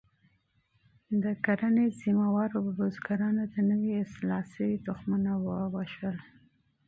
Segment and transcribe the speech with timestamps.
[1.23, 5.31] د کرنې ریاست بزګرانو ته نوي اصلاح شوي تخمونه
[5.73, 6.19] ویشلي دي.